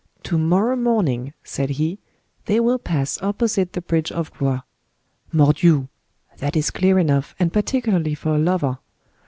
[0.23, 1.99] 'To morrow morning,' said he,
[2.45, 4.61] 'they will pass opposite the bridge of Blois.'
[5.31, 5.89] Mordioux!
[6.39, 8.79] that is clear enough, and particularly for a lover.